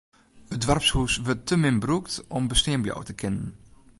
It 0.55 0.61
doarpshûs 0.65 1.13
wurdt 1.25 1.45
te 1.47 1.55
min 1.57 1.81
brûkt 1.83 2.13
om 2.35 2.43
bestean 2.51 2.81
bliuwe 2.83 3.03
te 3.07 3.13
kinnen. 3.21 3.49